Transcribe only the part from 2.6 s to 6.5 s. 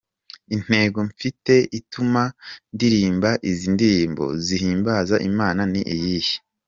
ndirimba izi ndirimbo zihimbaza Imana ni iyihe?.